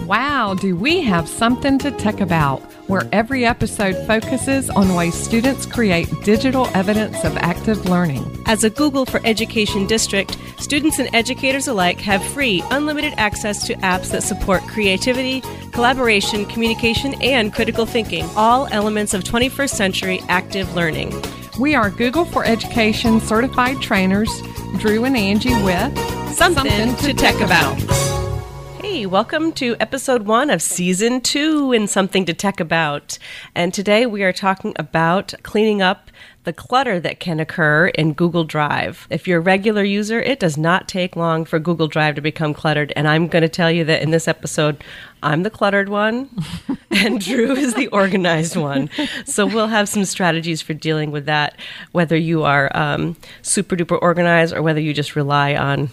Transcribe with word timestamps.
Wow, 0.00 0.54
do 0.54 0.76
we 0.76 1.00
have 1.02 1.28
something 1.28 1.78
to 1.78 1.90
tech 1.90 2.20
about? 2.20 2.60
Where 2.86 3.08
every 3.10 3.44
episode 3.44 3.96
focuses 4.06 4.70
on 4.70 4.94
ways 4.94 5.14
students 5.14 5.66
create 5.66 6.08
digital 6.22 6.68
evidence 6.74 7.24
of 7.24 7.36
active 7.38 7.86
learning. 7.86 8.24
As 8.46 8.62
a 8.62 8.70
Google 8.70 9.04
for 9.04 9.20
Education 9.24 9.86
district, 9.86 10.38
students 10.58 11.00
and 11.00 11.12
educators 11.12 11.66
alike 11.66 12.00
have 12.02 12.22
free, 12.22 12.62
unlimited 12.70 13.14
access 13.16 13.66
to 13.66 13.74
apps 13.76 14.12
that 14.12 14.22
support 14.22 14.62
creativity, 14.62 15.40
collaboration, 15.72 16.44
communication, 16.44 17.20
and 17.20 17.52
critical 17.52 17.86
thinking, 17.86 18.28
all 18.36 18.68
elements 18.70 19.12
of 19.12 19.24
21st 19.24 19.70
century 19.70 20.20
active 20.28 20.72
learning. 20.76 21.12
We 21.58 21.74
are 21.74 21.90
Google 21.90 22.26
for 22.26 22.44
Education 22.44 23.18
certified 23.20 23.80
trainers, 23.82 24.30
Drew 24.78 25.04
and 25.04 25.16
Angie 25.16 25.54
with 25.64 25.98
Something, 26.32 26.94
something 26.94 26.96
to, 26.96 27.06
to 27.08 27.14
Tech 27.14 27.40
About. 27.40 27.76
Hey, 27.80 28.15
welcome 29.06 29.52
to 29.52 29.76
episode 29.78 30.22
one 30.22 30.50
of 30.50 30.60
season 30.60 31.20
two 31.20 31.72
in 31.72 31.86
Something 31.86 32.24
to 32.26 32.34
Tech 32.34 32.58
About. 32.58 33.18
And 33.54 33.72
today 33.72 34.04
we 34.04 34.24
are 34.24 34.32
talking 34.32 34.72
about 34.76 35.32
cleaning 35.44 35.80
up 35.80 36.10
the 36.42 36.52
clutter 36.52 36.98
that 36.98 37.20
can 37.20 37.38
occur 37.38 37.86
in 37.88 38.14
Google 38.14 38.42
Drive. 38.42 39.06
If 39.08 39.28
you're 39.28 39.38
a 39.38 39.42
regular 39.42 39.84
user, 39.84 40.20
it 40.20 40.40
does 40.40 40.58
not 40.58 40.88
take 40.88 41.14
long 41.14 41.44
for 41.44 41.60
Google 41.60 41.86
Drive 41.86 42.16
to 42.16 42.20
become 42.20 42.52
cluttered. 42.52 42.92
And 42.96 43.06
I'm 43.06 43.28
going 43.28 43.42
to 43.42 43.48
tell 43.48 43.70
you 43.70 43.84
that 43.84 44.02
in 44.02 44.10
this 44.10 44.26
episode, 44.26 44.82
I'm 45.22 45.44
the 45.44 45.50
cluttered 45.50 45.88
one 45.88 46.28
and 46.90 47.20
Drew 47.20 47.52
is 47.52 47.74
the 47.74 47.86
organized 47.88 48.56
one. 48.56 48.90
So 49.24 49.46
we'll 49.46 49.68
have 49.68 49.88
some 49.88 50.04
strategies 50.04 50.62
for 50.62 50.74
dealing 50.74 51.12
with 51.12 51.26
that, 51.26 51.56
whether 51.92 52.16
you 52.16 52.42
are 52.42 52.76
um, 52.76 53.16
super 53.42 53.76
duper 53.76 54.00
organized 54.02 54.52
or 54.52 54.62
whether 54.62 54.80
you 54.80 54.92
just 54.92 55.14
rely 55.14 55.54
on, 55.54 55.90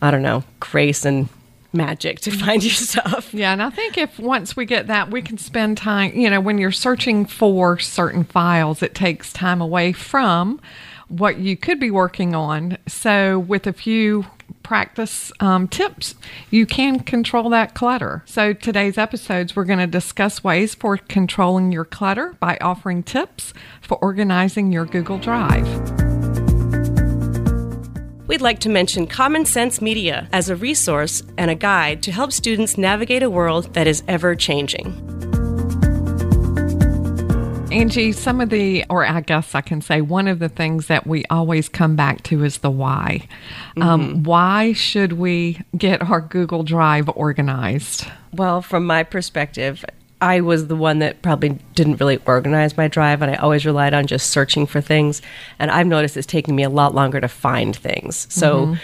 I 0.00 0.10
don't 0.10 0.22
know, 0.22 0.42
grace 0.58 1.04
and 1.04 1.28
magic 1.72 2.20
to 2.20 2.30
find 2.30 2.62
your 2.62 2.72
stuff. 2.72 3.32
Yeah, 3.32 3.52
and 3.52 3.62
I 3.62 3.70
think 3.70 3.98
if 3.98 4.18
once 4.18 4.56
we 4.56 4.64
get 4.64 4.86
that, 4.86 5.10
we 5.10 5.22
can 5.22 5.38
spend 5.38 5.78
time, 5.78 6.14
you 6.14 6.30
know, 6.30 6.40
when 6.40 6.58
you're 6.58 6.72
searching 6.72 7.24
for 7.26 7.78
certain 7.78 8.24
files, 8.24 8.82
it 8.82 8.94
takes 8.94 9.32
time 9.32 9.60
away 9.60 9.92
from 9.92 10.60
what 11.08 11.38
you 11.38 11.56
could 11.56 11.78
be 11.78 11.90
working 11.90 12.34
on. 12.34 12.78
So, 12.86 13.38
with 13.38 13.66
a 13.66 13.72
few 13.72 14.26
practice 14.62 15.32
um, 15.40 15.68
tips, 15.68 16.14
you 16.50 16.66
can 16.66 17.00
control 17.00 17.50
that 17.50 17.74
clutter. 17.74 18.22
So, 18.26 18.52
today's 18.52 18.96
episodes, 18.96 19.54
we're 19.54 19.64
going 19.64 19.78
to 19.78 19.86
discuss 19.86 20.42
ways 20.42 20.74
for 20.74 20.96
controlling 20.96 21.72
your 21.72 21.84
clutter 21.84 22.34
by 22.40 22.56
offering 22.60 23.02
tips 23.02 23.52
for 23.80 23.98
organizing 23.98 24.72
your 24.72 24.86
Google 24.86 25.18
Drive 25.18 26.01
we'd 28.32 28.40
like 28.40 28.60
to 28.60 28.70
mention 28.70 29.06
Common 29.06 29.44
Sense 29.44 29.82
Media 29.82 30.26
as 30.32 30.48
a 30.48 30.56
resource 30.56 31.22
and 31.36 31.50
a 31.50 31.54
guide 31.54 32.02
to 32.04 32.10
help 32.10 32.32
students 32.32 32.78
navigate 32.78 33.22
a 33.22 33.28
world 33.28 33.74
that 33.74 33.86
is 33.86 34.02
ever 34.08 34.34
changing. 34.34 34.86
Angie, 37.70 38.10
some 38.12 38.40
of 38.40 38.48
the, 38.48 38.86
or 38.88 39.04
I 39.04 39.20
guess 39.20 39.54
I 39.54 39.60
can 39.60 39.82
say 39.82 40.00
one 40.00 40.28
of 40.28 40.38
the 40.38 40.48
things 40.48 40.86
that 40.86 41.06
we 41.06 41.26
always 41.28 41.68
come 41.68 41.94
back 41.94 42.22
to 42.22 42.42
is 42.42 42.58
the 42.58 42.70
why. 42.70 43.28
Um, 43.76 43.82
mm-hmm. 43.82 44.14
Um, 44.14 44.22
why 44.22 44.72
should 44.72 45.12
we 45.12 45.60
get 45.76 46.00
our 46.00 46.22
Google 46.22 46.62
Drive 46.62 47.10
organized? 47.14 48.06
Well, 48.32 48.62
from 48.62 48.86
my 48.86 49.02
perspective, 49.02 49.84
I 50.22 50.40
was 50.40 50.68
the 50.68 50.76
one 50.76 51.00
that 51.00 51.20
probably 51.20 51.58
didn't 51.74 51.96
really 51.96 52.18
organize 52.26 52.76
my 52.76 52.86
drive, 52.86 53.22
and 53.22 53.30
I 53.30 53.34
always 53.34 53.66
relied 53.66 53.92
on 53.92 54.06
just 54.06 54.30
searching 54.30 54.66
for 54.66 54.80
things. 54.80 55.20
And 55.58 55.68
I've 55.68 55.88
noticed 55.88 56.16
it's 56.16 56.26
taking 56.26 56.54
me 56.54 56.62
a 56.62 56.70
lot 56.70 56.94
longer 56.94 57.20
to 57.20 57.28
find 57.28 57.74
things. 57.74 58.28
So 58.30 58.66
mm-hmm 58.66 58.74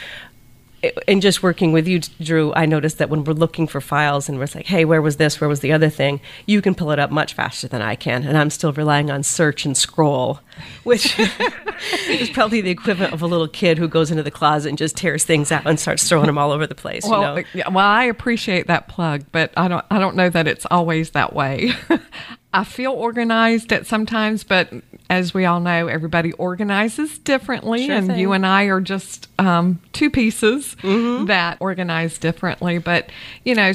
in 1.08 1.20
just 1.20 1.42
working 1.42 1.72
with 1.72 1.88
you, 1.88 2.00
Drew, 2.20 2.52
I 2.54 2.64
noticed 2.66 2.98
that 2.98 3.10
when 3.10 3.24
we're 3.24 3.32
looking 3.32 3.66
for 3.66 3.80
files 3.80 4.28
and 4.28 4.38
we're 4.38 4.46
like, 4.54 4.66
hey, 4.66 4.84
where 4.84 5.02
was 5.02 5.16
this? 5.16 5.40
Where 5.40 5.48
was 5.48 5.60
the 5.60 5.72
other 5.72 5.88
thing? 5.88 6.20
You 6.46 6.62
can 6.62 6.74
pull 6.74 6.92
it 6.92 6.98
up 6.98 7.10
much 7.10 7.34
faster 7.34 7.66
than 7.66 7.82
I 7.82 7.96
can. 7.96 8.24
And 8.24 8.38
I'm 8.38 8.50
still 8.50 8.72
relying 8.72 9.10
on 9.10 9.24
search 9.24 9.64
and 9.64 9.76
scroll, 9.76 10.40
which 10.84 11.18
is 12.08 12.30
probably 12.30 12.60
the 12.60 12.70
equivalent 12.70 13.12
of 13.12 13.22
a 13.22 13.26
little 13.26 13.48
kid 13.48 13.78
who 13.78 13.88
goes 13.88 14.10
into 14.10 14.22
the 14.22 14.30
closet 14.30 14.68
and 14.68 14.78
just 14.78 14.96
tears 14.96 15.24
things 15.24 15.50
out 15.50 15.66
and 15.66 15.80
starts 15.80 16.08
throwing 16.08 16.26
them 16.26 16.38
all 16.38 16.52
over 16.52 16.66
the 16.66 16.76
place. 16.76 17.04
Well, 17.04 17.38
you 17.38 17.44
know? 17.54 17.70
well, 17.70 17.86
I 17.86 18.04
appreciate 18.04 18.68
that 18.68 18.86
plug, 18.86 19.24
but 19.32 19.52
I 19.56 19.66
don't, 19.66 19.84
I 19.90 19.98
don't 19.98 20.14
know 20.14 20.28
that 20.28 20.46
it's 20.46 20.66
always 20.70 21.10
that 21.10 21.32
way. 21.32 21.72
I 22.52 22.64
feel 22.64 22.92
organized 22.92 23.72
at 23.74 23.86
sometimes, 23.86 24.42
but 24.42 24.72
as 25.10 25.34
we 25.34 25.44
all 25.44 25.60
know, 25.60 25.86
everybody 25.86 26.32
organizes 26.32 27.18
differently, 27.18 27.86
sure 27.86 27.96
and 27.96 28.18
you 28.18 28.32
and 28.32 28.46
I 28.46 28.64
are 28.64 28.80
just 28.80 29.28
um, 29.38 29.80
two 29.92 30.08
pieces 30.08 30.74
mm-hmm. 30.80 31.26
that 31.26 31.58
organize 31.60 32.16
differently. 32.16 32.78
But 32.78 33.10
you 33.44 33.54
know, 33.54 33.72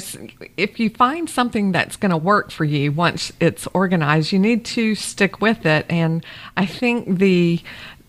if 0.56 0.80
you 0.80 0.90
find 0.90 1.30
something 1.30 1.70
that's 1.70 1.96
going 1.96 2.10
to 2.10 2.16
work 2.16 2.50
for 2.50 2.64
you 2.64 2.90
once 2.90 3.32
it's 3.38 3.68
organized, 3.74 4.32
you 4.32 4.40
need 4.40 4.64
to 4.66 4.96
stick 4.96 5.40
with 5.40 5.64
it. 5.64 5.86
And 5.88 6.24
I 6.56 6.66
think 6.66 7.18
the 7.18 7.60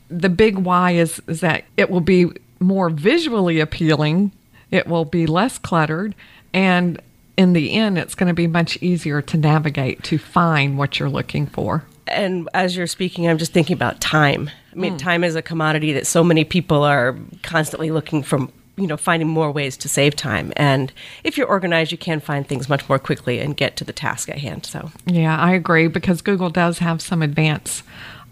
the 0.10 0.30
big 0.30 0.58
why 0.58 0.92
is, 0.92 1.22
is 1.28 1.42
that 1.42 1.66
it 1.78 1.92
will 1.92 2.02
be 2.02 2.32
more 2.60 2.90
visually 2.90 3.60
appealing. 3.60 4.32
It 4.72 4.88
will 4.88 5.06
be 5.06 5.28
less 5.28 5.60
cluttered, 5.60 6.16
and 6.54 7.00
in 7.38 7.54
the 7.54 7.74
end, 7.74 7.98
it's 7.98 8.16
going 8.16 8.28
to 8.28 8.34
be 8.34 8.48
much 8.48 8.78
easier 8.82 9.22
to 9.22 9.38
navigate 9.38 10.04
to 10.04 10.18
find 10.18 10.78
what 10.78 11.00
you're 11.00 11.10
looking 11.10 11.48
for. 11.48 11.86
And 12.08 12.48
as 12.54 12.78
you're 12.78 12.88
speaking, 12.88 13.28
I'm 13.28 13.38
just 13.38 13.52
thinking 13.52 13.74
about 13.74 14.00
time. 14.00 14.50
I 14.72 14.76
mean, 14.76 14.96
mm. 14.96 15.00
time 15.00 15.24
is 15.24 15.36
a 15.36 15.42
commodity 15.42 15.94
that 15.94 16.08
so 16.08 16.24
many 16.24 16.44
people 16.44 16.84
are 16.84 17.16
constantly 17.42 17.92
looking 17.92 18.22
for, 18.22 18.48
you 18.78 18.88
know, 18.88 18.98
finding 18.98 19.28
more 19.28 19.52
ways 19.52 19.76
to 19.78 19.90
save 19.90 20.16
time. 20.16 20.54
And 20.56 20.94
if 21.24 21.38
you're 21.38 21.48
organized, 21.48 21.92
you 21.92 21.98
can 21.98 22.20
find 22.20 22.48
things 22.48 22.70
much 22.70 22.88
more 22.88 23.00
quickly 23.00 23.40
and 23.40 23.58
get 23.58 23.76
to 23.78 23.84
the 23.84 23.94
task 23.94 24.30
at 24.30 24.38
hand. 24.38 24.66
So, 24.66 24.92
yeah, 25.06 25.38
I 25.38 25.54
agree 25.54 25.88
because 25.88 26.22
Google 26.22 26.50
does 26.50 26.80
have 26.80 27.02
some 27.02 27.22
advanced 27.22 27.84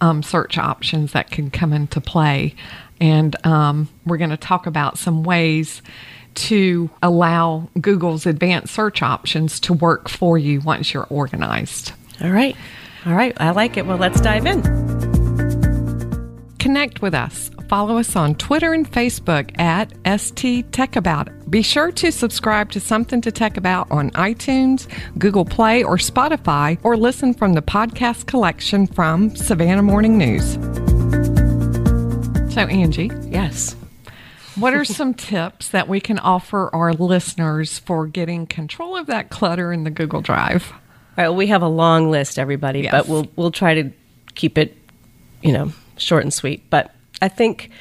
um, 0.02 0.22
search 0.22 0.58
options 0.58 1.14
that 1.14 1.32
can 1.32 1.50
come 1.50 1.74
into 1.74 2.00
play. 2.00 2.56
And 3.02 3.36
um, 3.46 3.90
we're 4.06 4.18
going 4.18 4.30
to 4.30 4.38
talk 4.38 4.68
about 4.68 4.98
some 4.98 5.24
ways 5.24 5.82
to 6.36 6.90
allow 7.02 7.70
Google's 7.80 8.26
advanced 8.26 8.74
search 8.74 9.02
options 9.02 9.60
to 9.62 9.74
work 9.74 10.10
for 10.10 10.38
you 10.38 10.62
once 10.62 10.94
you're 10.94 11.08
organized. 11.10 11.92
All 12.22 12.32
right. 12.32 12.56
All 13.06 13.14
right. 13.14 13.36
I 13.40 13.52
like 13.52 13.78
it. 13.78 13.86
Well, 13.86 13.98
let's 13.98 14.22
dive 14.22 14.46
in. 14.46 14.62
Connect 16.60 17.02
with 17.02 17.14
us. 17.14 17.52
Follow 17.68 17.98
us 17.98 18.16
on 18.16 18.36
Twitter 18.36 18.72
and 18.72 18.90
Facebook 18.90 19.60
at 19.60 19.92
ST 20.20 20.72
Tech 20.72 20.96
About. 20.96 21.30
Be 21.50 21.62
sure 21.62 21.92
to 21.92 22.12
subscribe 22.12 22.72
to 22.72 22.80
Something 22.80 23.20
to 23.22 23.32
Tech 23.32 23.58
About 23.58 23.90
on 23.92 24.12
iTunes, 24.12 24.88
Google 25.18 25.44
Play, 25.44 25.84
or 25.84 25.98
Spotify, 25.98 26.78
or 26.84 26.96
listen 26.96 27.34
from 27.34 27.54
the 27.54 27.62
podcast 27.62 28.28
collection 28.28 28.88
from 28.88 29.36
Savannah 29.36 29.84
Morning 29.84 30.18
News. 30.18 30.54
So, 32.54 32.62
Angie. 32.62 33.12
Yes. 33.24 33.76
What 34.56 34.74
are 34.74 34.86
some 34.86 35.14
tips 35.14 35.70
that 35.70 35.88
we 35.88 36.00
can 36.00 36.20
offer 36.20 36.74
our 36.74 36.94
listeners 36.94 37.80
for 37.80 38.06
getting 38.08 38.46
control 38.46 38.96
of 38.96 39.08
that 39.08 39.30
clutter 39.30 39.74
in 39.74 39.84
the 39.84 39.90
Google 39.90 40.22
Drive? 40.22 40.72
All 40.72 40.78
right, 41.18 41.28
well, 41.30 41.36
we 41.36 41.48
have 41.48 41.62
a 41.62 41.68
long 41.68 42.12
list, 42.12 42.38
everybody, 42.38 42.82
yes. 42.82 42.92
but 42.92 43.08
we'll 43.08 43.28
we'll 43.36 43.52
try 43.52 43.74
to 43.76 43.92
keep 44.36 44.58
it, 44.58 44.78
you 45.42 45.52
know, 45.52 45.72
short 45.98 46.24
and 46.24 46.34
sweet. 46.34 46.70
But 46.70 46.94
I 47.22 47.28
think 47.28 47.72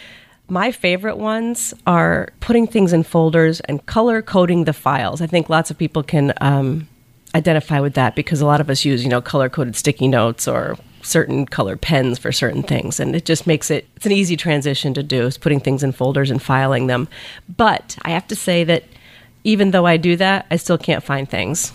my 0.48 0.70
favorite 0.70 1.16
ones 1.16 1.72
are 1.86 2.28
putting 2.40 2.66
things 2.66 2.92
in 2.92 3.02
folders 3.02 3.60
and 3.60 3.84
color 3.86 4.22
coding 4.22 4.64
the 4.64 4.72
files. 4.72 5.22
I 5.22 5.26
think 5.26 5.48
lots 5.48 5.70
of 5.70 5.78
people 5.78 6.02
can 6.02 6.34
um, 6.40 6.88
identify 7.34 7.80
with 7.80 7.94
that 7.94 8.14
because 8.14 8.40
a 8.40 8.46
lot 8.46 8.60
of 8.60 8.68
us 8.68 8.84
use, 8.84 9.02
you 9.02 9.08
know, 9.08 9.20
color 9.20 9.48
coded 9.48 9.76
sticky 9.76 10.08
notes 10.08 10.46
or 10.46 10.76
certain 11.02 11.46
color 11.46 11.76
pens 11.76 12.18
for 12.18 12.32
certain 12.32 12.62
things. 12.62 12.98
And 13.00 13.14
it 13.14 13.24
just 13.24 13.46
makes 13.46 13.70
it 13.70 13.86
it's 13.96 14.06
an 14.06 14.12
easy 14.12 14.36
transition 14.36 14.94
to 14.94 15.02
do 15.02 15.26
is 15.26 15.36
putting 15.36 15.60
things 15.60 15.82
in 15.82 15.92
folders 15.92 16.30
and 16.30 16.42
filing 16.42 16.86
them. 16.86 17.08
But 17.56 17.96
i 18.02 18.10
have 18.10 18.26
to 18.28 18.36
say 18.36 18.64
that 18.64 18.84
even 19.44 19.72
though 19.72 19.86
i 19.86 19.96
do 19.96 20.14
that 20.16 20.46
i 20.50 20.56
still 20.56 20.78
can't 20.78 21.04
find 21.04 21.28
things. 21.28 21.72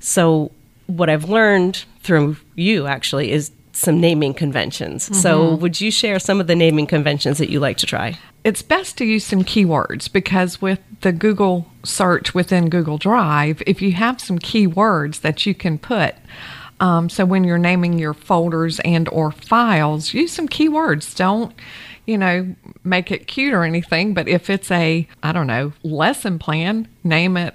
So 0.00 0.52
what 0.86 1.10
i've 1.10 1.28
learned 1.28 1.84
through 2.02 2.36
you 2.54 2.86
actually 2.86 3.32
is 3.32 3.50
some 3.72 4.00
naming 4.00 4.34
conventions. 4.34 5.04
Mm-hmm. 5.04 5.14
so 5.14 5.54
would 5.54 5.80
you 5.80 5.90
share 5.90 6.18
some 6.18 6.40
of 6.40 6.48
the 6.48 6.56
naming 6.56 6.86
conventions 6.86 7.38
that 7.38 7.48
you 7.48 7.60
like 7.60 7.76
to 7.78 7.86
try? 7.86 8.18
It's 8.42 8.62
best 8.62 8.98
to 8.98 9.04
use 9.04 9.24
some 9.24 9.44
keywords 9.44 10.12
because 10.12 10.60
with 10.60 10.80
the 11.02 11.12
Google 11.12 11.66
search 11.84 12.34
within 12.34 12.70
Google 12.70 12.98
Drive, 12.98 13.62
if 13.66 13.80
you 13.80 13.92
have 13.92 14.20
some 14.20 14.38
keywords 14.38 15.20
that 15.20 15.46
you 15.46 15.54
can 15.54 15.78
put, 15.78 16.16
um, 16.80 17.08
so 17.08 17.24
when 17.24 17.44
you're 17.44 17.58
naming 17.58 17.98
your 17.98 18.14
folders 18.14 18.80
and 18.80 19.08
or 19.10 19.32
files, 19.32 20.14
use 20.14 20.32
some 20.32 20.48
keywords. 20.48 21.16
Don't 21.16 21.54
you 22.06 22.16
know 22.16 22.54
make 22.84 23.10
it 23.10 23.26
cute 23.26 23.52
or 23.52 23.64
anything, 23.64 24.14
but 24.14 24.28
if 24.28 24.48
it's 24.48 24.70
a 24.70 25.06
I 25.22 25.32
don't 25.32 25.46
know 25.46 25.72
lesson 25.82 26.38
plan, 26.38 26.88
name 27.04 27.36
it 27.36 27.54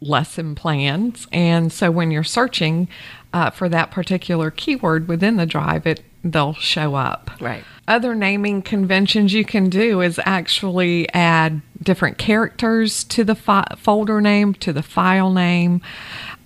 lesson 0.00 0.54
plans. 0.54 1.26
And 1.32 1.72
so 1.72 1.90
when 1.90 2.10
you're 2.10 2.24
searching 2.24 2.88
uh, 3.32 3.50
for 3.50 3.68
that 3.68 3.90
particular 3.90 4.50
keyword 4.50 5.08
within 5.08 5.36
the 5.36 5.46
drive, 5.46 5.86
it 5.86 6.02
they'll 6.24 6.54
show 6.54 6.94
up. 6.94 7.30
Right. 7.40 7.64
Other 7.86 8.14
naming 8.14 8.62
conventions 8.62 9.34
you 9.34 9.44
can 9.44 9.68
do 9.68 10.00
is 10.00 10.18
actually 10.24 11.06
add 11.12 11.60
different 11.82 12.16
characters 12.16 13.04
to 13.04 13.24
the 13.24 13.34
fi- 13.34 13.74
folder 13.76 14.22
name, 14.22 14.54
to 14.54 14.72
the 14.72 14.82
file 14.82 15.30
name. 15.30 15.82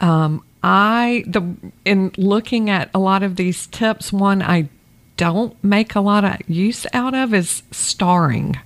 Um, 0.01 0.43
I 0.63 1.25
the 1.27 1.55
in 1.85 2.13
looking 2.17 2.71
at 2.71 2.91
a 2.95 2.99
lot 2.99 3.23
of 3.23 3.37
these 3.37 3.67
tips, 3.69 4.13
one 4.13 4.43
I 4.43 4.69
don't 5.17 5.63
make 5.63 5.95
a 5.95 6.01
lot 6.01 6.25
of 6.25 6.37
use 6.49 6.87
out 6.93 7.15
of 7.15 7.35
is 7.35 7.63
starring. 7.71 8.59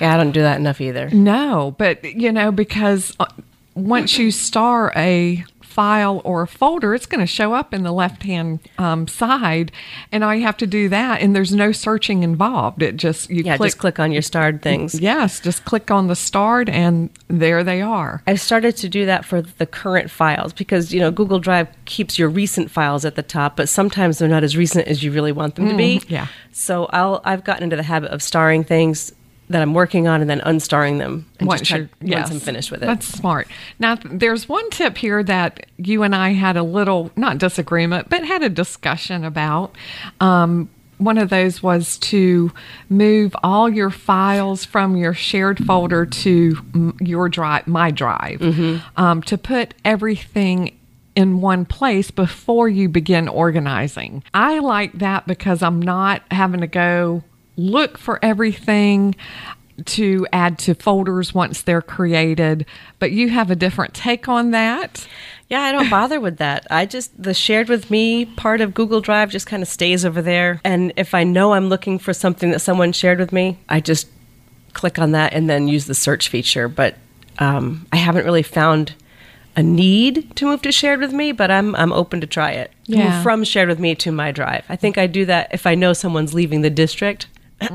Yeah, 0.00 0.14
I 0.14 0.16
don't 0.16 0.32
do 0.32 0.42
that 0.42 0.58
enough 0.58 0.80
either. 0.80 1.10
No, 1.10 1.74
but 1.78 2.04
you 2.04 2.32
know 2.32 2.50
because 2.50 3.14
uh, 3.20 3.26
once 3.74 4.18
you 4.18 4.30
star 4.30 4.92
a 4.96 5.44
file 5.78 6.20
or 6.24 6.42
a 6.42 6.46
folder, 6.48 6.92
it's 6.92 7.06
going 7.06 7.20
to 7.20 7.26
show 7.26 7.54
up 7.54 7.72
in 7.72 7.84
the 7.84 7.92
left 7.92 8.24
hand 8.24 8.58
um, 8.78 9.06
side, 9.06 9.70
and 10.10 10.24
all 10.24 10.34
you 10.34 10.42
have 10.42 10.56
to 10.56 10.66
do 10.66 10.88
that, 10.88 11.20
and 11.20 11.36
there's 11.36 11.54
no 11.54 11.70
searching 11.70 12.24
involved. 12.24 12.82
It 12.82 12.96
just 12.96 13.30
you 13.30 13.44
yeah, 13.44 13.56
click, 13.56 13.68
just 13.68 13.78
click 13.78 14.00
on 14.00 14.10
your 14.10 14.22
starred 14.22 14.60
things. 14.60 14.98
Yes, 14.98 15.38
just 15.38 15.64
click 15.64 15.92
on 15.92 16.08
the 16.08 16.16
starred, 16.16 16.68
and 16.68 17.10
there 17.28 17.62
they 17.62 17.80
are. 17.80 18.24
I 18.26 18.34
started 18.34 18.76
to 18.78 18.88
do 18.88 19.06
that 19.06 19.24
for 19.24 19.40
the 19.40 19.66
current 19.66 20.10
files 20.10 20.52
because 20.52 20.92
you 20.92 20.98
know 20.98 21.12
Google 21.12 21.38
Drive 21.38 21.68
keeps 21.84 22.18
your 22.18 22.28
recent 22.28 22.72
files 22.72 23.04
at 23.04 23.14
the 23.14 23.22
top, 23.22 23.54
but 23.54 23.68
sometimes 23.68 24.18
they're 24.18 24.28
not 24.28 24.42
as 24.42 24.56
recent 24.56 24.88
as 24.88 25.04
you 25.04 25.12
really 25.12 25.30
want 25.30 25.54
them 25.54 25.68
to 25.68 25.76
be. 25.76 26.00
Mm, 26.00 26.10
yeah. 26.10 26.26
So 26.50 26.86
I'll 26.86 27.20
I've 27.24 27.44
gotten 27.44 27.62
into 27.62 27.76
the 27.76 27.84
habit 27.84 28.10
of 28.10 28.20
starring 28.20 28.64
things 28.64 29.12
that 29.50 29.62
I'm 29.62 29.74
working 29.74 30.06
on 30.06 30.20
and 30.20 30.28
then 30.28 30.40
unstarring 30.40 30.98
them 30.98 31.26
and 31.38 31.48
once, 31.48 31.62
just 31.62 31.70
try, 31.70 31.88
yes. 32.00 32.30
once 32.30 32.30
I'm 32.30 32.40
finished 32.40 32.70
with 32.70 32.82
it. 32.82 32.86
That's 32.86 33.06
smart. 33.06 33.48
Now, 33.78 33.96
there's 34.04 34.48
one 34.48 34.68
tip 34.70 34.98
here 34.98 35.22
that 35.22 35.66
you 35.76 36.02
and 36.02 36.14
I 36.14 36.30
had 36.32 36.56
a 36.56 36.62
little, 36.62 37.10
not 37.16 37.38
disagreement, 37.38 38.10
but 38.10 38.24
had 38.24 38.42
a 38.42 38.48
discussion 38.48 39.24
about. 39.24 39.74
Um, 40.20 40.68
one 40.98 41.16
of 41.16 41.30
those 41.30 41.62
was 41.62 41.96
to 41.98 42.52
move 42.88 43.34
all 43.42 43.68
your 43.68 43.90
files 43.90 44.64
from 44.64 44.96
your 44.96 45.14
shared 45.14 45.64
folder 45.64 46.04
to 46.04 46.94
your 47.00 47.28
drive, 47.28 47.66
my 47.66 47.90
drive, 47.90 48.40
mm-hmm. 48.40 49.00
um, 49.00 49.22
to 49.22 49.38
put 49.38 49.74
everything 49.84 50.76
in 51.14 51.40
one 51.40 51.64
place 51.64 52.10
before 52.10 52.68
you 52.68 52.88
begin 52.88 53.28
organizing. 53.28 54.22
I 54.34 54.58
like 54.58 54.92
that 54.94 55.26
because 55.26 55.62
I'm 55.62 55.80
not 55.80 56.22
having 56.30 56.60
to 56.60 56.66
go 56.66 57.22
look 57.58 57.98
for 57.98 58.18
everything 58.22 59.14
to 59.84 60.26
add 60.32 60.58
to 60.58 60.74
folders 60.74 61.32
once 61.34 61.62
they're 61.62 61.82
created, 61.82 62.66
but 62.98 63.12
you 63.12 63.28
have 63.28 63.50
a 63.50 63.56
different 63.56 63.94
take 63.94 64.28
on 64.28 64.50
that. 64.50 65.06
Yeah, 65.48 65.62
I 65.62 65.72
don't 65.72 65.88
bother 65.88 66.20
with 66.20 66.38
that. 66.38 66.66
I 66.70 66.84
just, 66.84 67.22
the 67.22 67.32
shared 67.32 67.68
with 67.68 67.90
me 67.90 68.24
part 68.24 68.60
of 68.60 68.74
Google 68.74 69.00
Drive 69.00 69.30
just 69.30 69.46
kind 69.46 69.62
of 69.62 69.68
stays 69.68 70.04
over 70.04 70.20
there. 70.20 70.60
And 70.64 70.92
if 70.96 71.14
I 71.14 71.24
know 71.24 71.52
I'm 71.52 71.68
looking 71.68 71.98
for 71.98 72.12
something 72.12 72.50
that 72.50 72.60
someone 72.60 72.92
shared 72.92 73.18
with 73.18 73.32
me, 73.32 73.58
I 73.68 73.80
just 73.80 74.08
click 74.72 74.98
on 74.98 75.12
that 75.12 75.32
and 75.32 75.48
then 75.48 75.68
use 75.68 75.86
the 75.86 75.94
search 75.94 76.28
feature. 76.28 76.68
But 76.68 76.96
um, 77.38 77.86
I 77.92 77.96
haven't 77.96 78.24
really 78.24 78.42
found 78.42 78.94
a 79.56 79.62
need 79.62 80.34
to 80.36 80.44
move 80.44 80.62
to 80.62 80.72
shared 80.72 81.00
with 81.00 81.12
me, 81.12 81.32
but 81.32 81.50
I'm 81.50 81.74
I'm 81.74 81.92
open 81.92 82.20
to 82.20 82.26
try 82.26 82.52
it. 82.52 82.70
Yeah. 82.84 83.22
From 83.22 83.42
shared 83.42 83.68
with 83.68 83.80
me 83.80 83.94
to 83.96 84.12
my 84.12 84.30
drive. 84.30 84.64
I 84.68 84.76
think 84.76 84.98
I 84.98 85.06
do 85.06 85.24
that 85.26 85.48
if 85.52 85.66
I 85.66 85.74
know 85.74 85.92
someone's 85.92 86.34
leaving 86.34 86.60
the 86.60 86.70
district 86.70 87.26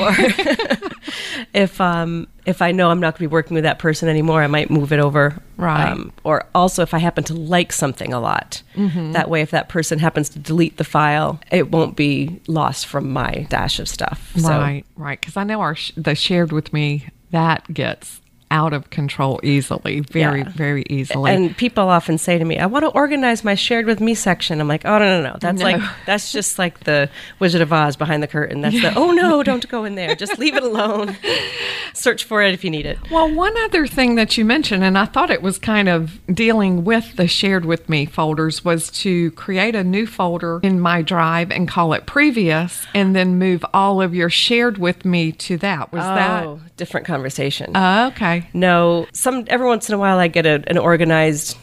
or 0.00 0.14
if 1.54 1.80
um, 1.80 2.26
if 2.46 2.60
I 2.62 2.72
know 2.72 2.90
I'm 2.90 2.98
not 2.98 3.14
going 3.14 3.26
to 3.26 3.28
be 3.30 3.32
working 3.32 3.54
with 3.54 3.64
that 3.64 3.78
person 3.78 4.08
anymore, 4.08 4.42
I 4.42 4.48
might 4.48 4.70
move 4.70 4.92
it 4.92 4.98
over. 4.98 5.40
Right. 5.56 5.90
Um, 5.90 6.12
or 6.24 6.44
also 6.54 6.82
if 6.82 6.94
I 6.94 6.98
happen 6.98 7.22
to 7.24 7.34
like 7.34 7.72
something 7.72 8.12
a 8.12 8.20
lot, 8.20 8.62
mm-hmm. 8.74 9.12
that 9.12 9.30
way 9.30 9.40
if 9.40 9.52
that 9.52 9.68
person 9.68 9.98
happens 9.98 10.28
to 10.30 10.38
delete 10.38 10.78
the 10.78 10.84
file, 10.84 11.40
it 11.52 11.70
won't 11.70 11.96
be 11.96 12.40
lost 12.48 12.86
from 12.86 13.12
my 13.12 13.46
dash 13.50 13.78
of 13.78 13.88
stuff. 13.88 14.32
So. 14.36 14.48
Right, 14.48 14.84
right. 14.96 15.20
Because 15.20 15.36
I 15.36 15.44
know 15.44 15.60
our 15.60 15.76
sh- 15.76 15.92
the 15.96 16.14
shared 16.14 16.52
with 16.52 16.72
me 16.72 17.06
that 17.30 17.72
gets 17.72 18.20
out 18.50 18.72
of 18.72 18.90
control 18.90 19.40
easily, 19.42 20.00
very, 20.00 20.40
yeah. 20.40 20.48
very 20.50 20.84
easily. 20.88 21.30
And 21.30 21.56
people 21.56 21.88
often 21.88 22.18
say 22.18 22.38
to 22.38 22.44
me, 22.44 22.58
I 22.58 22.66
want 22.66 22.84
to 22.84 22.90
organize 22.90 23.44
my 23.44 23.54
shared 23.54 23.86
with 23.86 24.00
me 24.00 24.14
section. 24.14 24.60
I'm 24.60 24.68
like, 24.68 24.84
oh, 24.84 24.98
no, 24.98 25.20
no, 25.20 25.32
no. 25.32 25.36
That's 25.40 25.58
no. 25.58 25.64
like, 25.64 25.82
that's 26.06 26.32
just 26.32 26.58
like 26.58 26.80
the 26.80 27.10
Wizard 27.38 27.60
of 27.60 27.72
Oz 27.72 27.96
behind 27.96 28.22
the 28.22 28.26
curtain. 28.26 28.60
That's 28.60 28.80
the, 28.80 28.94
oh, 28.96 29.12
no, 29.12 29.42
don't 29.42 29.68
go 29.68 29.84
in 29.84 29.94
there. 29.94 30.14
Just 30.14 30.38
leave 30.38 30.56
it 30.56 30.62
alone. 30.62 31.16
Search 31.92 32.24
for 32.24 32.42
it 32.42 32.54
if 32.54 32.64
you 32.64 32.70
need 32.70 32.86
it. 32.86 32.98
Well, 33.10 33.32
one 33.32 33.56
other 33.58 33.86
thing 33.86 34.14
that 34.14 34.36
you 34.38 34.44
mentioned, 34.44 34.84
and 34.84 34.96
I 34.96 35.04
thought 35.04 35.30
it 35.30 35.42
was 35.42 35.58
kind 35.58 35.88
of 35.88 36.18
dealing 36.32 36.84
with 36.84 37.16
the 37.16 37.28
shared 37.28 37.64
with 37.64 37.88
me 37.88 38.06
folders, 38.06 38.64
was 38.64 38.90
to 38.90 39.30
create 39.32 39.74
a 39.74 39.84
new 39.84 40.06
folder 40.06 40.60
in 40.62 40.80
my 40.80 41.02
drive 41.02 41.50
and 41.50 41.68
call 41.68 41.92
it 41.92 42.06
previous, 42.06 42.86
and 42.94 43.14
then 43.14 43.38
move 43.38 43.64
all 43.74 44.00
of 44.00 44.14
your 44.14 44.30
shared 44.30 44.78
with 44.78 45.04
me 45.04 45.32
to 45.32 45.56
that. 45.58 45.92
Was 45.92 46.04
oh, 46.04 46.14
that 46.14 46.76
different 46.76 47.06
conversation? 47.06 47.76
Uh, 47.76 48.10
okay. 48.12 48.37
No, 48.52 49.06
some 49.12 49.44
every 49.48 49.66
once 49.66 49.88
in 49.88 49.94
a 49.94 49.98
while 49.98 50.18
I 50.18 50.28
get 50.28 50.46
a, 50.46 50.62
an 50.68 50.78
organized 50.78 51.56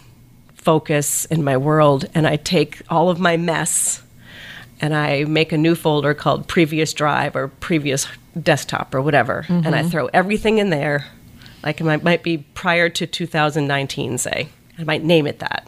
focus 0.55 1.25
in 1.25 1.43
my 1.43 1.57
world, 1.57 2.05
and 2.13 2.27
I 2.27 2.37
take 2.37 2.81
all 2.89 3.09
of 3.09 3.19
my 3.19 3.37
mess 3.37 4.01
and 4.81 4.93
I 4.93 5.23
make 5.23 5.51
a 5.51 5.57
new 5.57 5.75
folder 5.75 6.13
called 6.13 6.47
previous 6.47 6.93
drive 6.93 7.35
or 7.35 7.47
previous 7.47 8.07
desktop 8.39 8.93
or 8.93 9.01
whatever, 9.01 9.43
mm-hmm. 9.43 9.65
and 9.65 9.75
I 9.75 9.79
mm-hmm. 9.79 9.89
throw 9.89 10.05
everything 10.07 10.57
in 10.57 10.69
there. 10.69 11.05
Like 11.63 11.81
it 11.81 11.83
might, 11.83 12.03
might 12.03 12.23
be 12.23 12.39
prior 12.39 12.89
to 12.89 13.07
2019, 13.07 14.17
say. 14.17 14.49
I 14.77 14.83
might 14.83 15.03
name 15.03 15.25
it 15.25 15.39
that. 15.39 15.67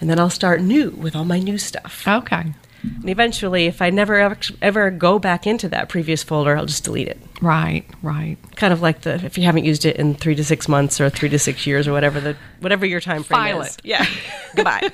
And 0.00 0.08
then 0.08 0.20
I'll 0.20 0.30
start 0.30 0.60
new 0.60 0.90
with 0.90 1.16
all 1.16 1.24
my 1.24 1.40
new 1.40 1.58
stuff. 1.58 2.06
Okay. 2.06 2.52
And 3.00 3.10
eventually, 3.10 3.66
if 3.66 3.82
I 3.82 3.90
never 3.90 4.14
ever, 4.16 4.38
ever 4.62 4.90
go 4.90 5.18
back 5.18 5.46
into 5.46 5.68
that 5.68 5.88
previous 5.88 6.22
folder, 6.22 6.56
I'll 6.56 6.66
just 6.66 6.84
delete 6.84 7.08
it. 7.08 7.18
Right, 7.40 7.84
right. 8.02 8.36
Kind 8.56 8.72
of 8.72 8.82
like 8.82 9.02
the 9.02 9.14
if 9.24 9.36
you 9.36 9.44
haven't 9.44 9.64
used 9.64 9.84
it 9.84 9.96
in 9.96 10.14
three 10.14 10.34
to 10.34 10.44
six 10.44 10.68
months 10.68 11.00
or 11.00 11.10
three 11.10 11.28
to 11.28 11.38
six 11.38 11.66
years 11.66 11.86
or 11.86 11.92
whatever 11.92 12.20
the 12.20 12.36
whatever 12.60 12.86
your 12.86 13.00
time 13.00 13.22
frame 13.22 13.40
File 13.40 13.62
is. 13.62 13.76
It. 13.76 13.84
Yeah. 13.84 14.06
Goodbye. 14.56 14.90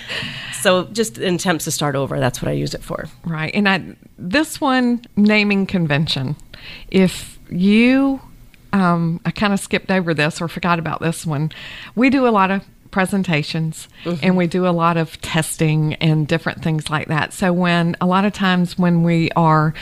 so 0.60 0.84
just 0.84 1.18
in 1.18 1.34
attempts 1.34 1.64
to 1.64 1.70
start 1.70 1.96
over, 1.96 2.20
that's 2.20 2.40
what 2.40 2.48
I 2.48 2.52
use 2.52 2.74
it 2.74 2.82
for. 2.82 3.06
Right. 3.24 3.54
And 3.54 3.68
I 3.68 3.96
this 4.18 4.60
one 4.60 5.02
naming 5.16 5.66
convention. 5.66 6.36
If 6.90 7.38
you 7.50 8.20
um, 8.72 9.20
I 9.24 9.30
kind 9.30 9.52
of 9.52 9.60
skipped 9.60 9.90
over 9.90 10.14
this 10.14 10.40
or 10.40 10.48
forgot 10.48 10.78
about 10.78 11.00
this 11.00 11.26
one. 11.26 11.50
We 11.96 12.10
do 12.10 12.26
a 12.26 12.30
lot 12.30 12.50
of 12.50 12.64
presentations 12.90 13.88
mm-hmm. 14.04 14.18
and 14.22 14.36
we 14.36 14.46
do 14.46 14.66
a 14.66 14.70
lot 14.70 14.96
of 14.96 15.20
testing 15.20 15.94
and 15.94 16.26
different 16.26 16.62
things 16.62 16.90
like 16.90 17.08
that. 17.08 17.32
So 17.32 17.52
when 17.52 17.96
a 18.00 18.06
lot 18.06 18.24
of 18.24 18.32
times 18.32 18.78
when 18.78 19.02
we 19.02 19.30
are 19.32 19.74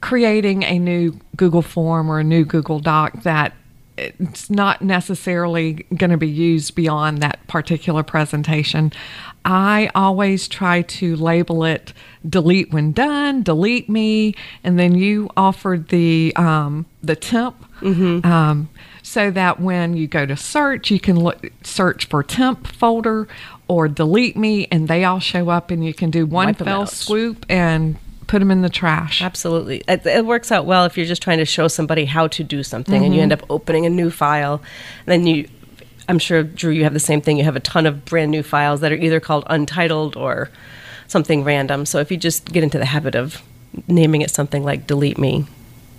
creating 0.00 0.62
a 0.62 0.78
new 0.78 1.18
Google 1.36 1.62
form 1.62 2.10
or 2.10 2.20
a 2.20 2.24
new 2.24 2.44
Google 2.44 2.80
Doc 2.80 3.22
that 3.22 3.54
it's 3.96 4.48
not 4.48 4.80
necessarily 4.82 5.84
going 5.94 6.10
to 6.10 6.16
be 6.16 6.28
used 6.28 6.74
beyond 6.74 7.18
that 7.22 7.46
particular 7.48 8.02
presentation. 8.02 8.92
I 9.44 9.90
always 9.94 10.48
try 10.48 10.82
to 10.82 11.16
label 11.16 11.64
it 11.64 11.92
delete 12.28 12.72
when 12.72 12.92
done, 12.92 13.42
delete 13.42 13.88
me, 13.88 14.34
and 14.64 14.78
then 14.78 14.94
you 14.94 15.30
offered 15.36 15.88
the 15.88 16.32
um, 16.36 16.86
the 17.02 17.16
temp 17.16 17.64
mm-hmm. 17.80 18.26
um, 18.26 18.68
so 19.02 19.30
that 19.30 19.60
when 19.60 19.96
you 19.96 20.06
go 20.06 20.26
to 20.26 20.36
search, 20.36 20.90
you 20.90 21.00
can 21.00 21.18
look 21.18 21.46
search 21.62 22.06
for 22.06 22.22
temp 22.22 22.66
folder 22.66 23.28
or 23.68 23.88
delete 23.88 24.36
me, 24.36 24.66
and 24.70 24.88
they 24.88 25.04
all 25.04 25.20
show 25.20 25.48
up, 25.48 25.70
and 25.70 25.84
you 25.84 25.94
can 25.94 26.10
do 26.10 26.26
one 26.26 26.54
fell 26.54 26.86
swoop 26.86 27.46
and 27.48 27.96
put 28.30 28.38
them 28.38 28.50
in 28.52 28.62
the 28.62 28.68
trash. 28.68 29.22
Absolutely. 29.22 29.82
It, 29.88 30.06
it, 30.06 30.24
works 30.24 30.52
out 30.52 30.64
well 30.64 30.84
if 30.84 30.96
you're 30.96 31.06
just 31.06 31.20
trying 31.20 31.38
to 31.38 31.44
show 31.44 31.66
somebody 31.66 32.04
how 32.04 32.28
to 32.28 32.44
do 32.44 32.62
something 32.62 32.94
mm-hmm. 32.94 33.04
and 33.04 33.12
you 33.12 33.18
mm-hmm. 33.18 33.32
end 33.32 33.42
up 33.42 33.50
opening 33.50 33.86
a 33.86 33.90
new 33.90 34.08
file. 34.08 34.62
And 35.00 35.06
then 35.06 35.26
you, 35.26 35.48
I'm 36.08 36.20
sure, 36.20 36.44
Drew, 36.44 36.70
you 36.70 36.84
have 36.84 36.94
the 36.94 37.00
same 37.00 37.20
thing. 37.20 37.38
You 37.38 37.44
have 37.44 37.56
a 37.56 37.60
ton 37.60 37.86
of 37.86 38.04
brand 38.04 38.30
new 38.30 38.44
files 38.44 38.82
that 38.82 38.92
are 38.92 38.96
either 38.96 39.18
called 39.18 39.44
untitled 39.48 40.16
or 40.16 40.48
something 41.08 41.42
random. 41.42 41.84
So 41.86 41.98
if 41.98 42.12
you 42.12 42.16
just 42.16 42.52
get 42.52 42.62
into 42.62 42.78
the 42.78 42.84
habit 42.84 43.16
of 43.16 43.42
naming 43.88 44.22
it 44.22 44.30
something 44.30 44.62
like 44.62 44.86
delete 44.86 45.18
me, 45.18 45.46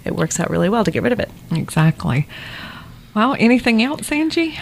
it 0.06 0.16
works 0.16 0.40
out 0.40 0.50
really 0.50 0.70
well 0.70 0.84
to 0.84 0.92
get 0.92 1.04
rid 1.04 1.12
of 1.12 1.20
it. 1.20 1.30
Exactly. 1.52 2.28
Well, 3.14 3.36
anything 3.40 3.84
else, 3.84 4.12
Angie? 4.12 4.58